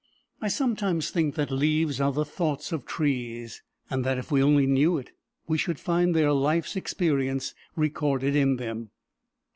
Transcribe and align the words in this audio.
I 0.41 0.47
sometimes 0.47 1.11
think 1.11 1.35
that 1.35 1.51
leaves 1.51 2.01
are 2.01 2.11
the 2.11 2.25
thoughts 2.25 2.71
of 2.71 2.87
trees, 2.87 3.61
and 3.87 4.03
that 4.03 4.17
if 4.17 4.31
we 4.31 4.41
only 4.41 4.65
knew 4.65 4.97
it, 4.97 5.11
we 5.47 5.59
should 5.59 5.79
find 5.79 6.15
their 6.15 6.33
life's 6.33 6.75
experience 6.75 7.53
recorded 7.75 8.35
in 8.35 8.55
them. 8.55 8.89